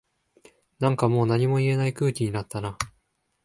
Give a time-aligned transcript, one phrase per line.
[0.79, 2.75] なんかもう何も言えない空気になったな